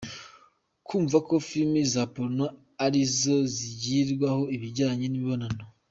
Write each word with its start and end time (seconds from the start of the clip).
Kumva 0.87 1.17
ko 1.27 1.33
film 1.49 1.73
za 1.93 2.03
porno 2.13 2.45
ari 2.85 3.01
zo 3.19 3.35
zigirwaho 3.55 4.41
ibijyanye 4.55 5.05
n’imibonano. 5.09 5.63